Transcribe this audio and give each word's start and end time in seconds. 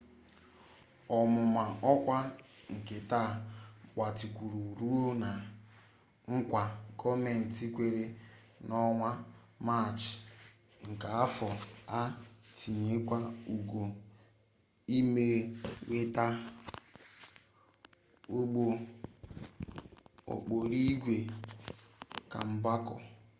ọmụma 1.17 1.63
ọkwa 1.91 2.17
nke 2.73 2.95
taa 3.11 3.29
gbatịkwuru 3.93 4.59
ruo 4.79 5.07
na 5.23 5.29
nkwa 6.33 6.63
gọọmenti 6.99 7.65
kwere 7.75 8.03
n'ọnwa 8.67 9.09
maachị 9.65 10.11
nke 10.89 11.07
afọ 11.23 11.47
a 11.97 11.99
itinyekwu 12.49 13.17
ego 13.53 13.83
inweta 14.97 16.25
ụgbọ 18.37 18.63
okporoigwe 20.33 21.15
kemgbako 22.31 22.95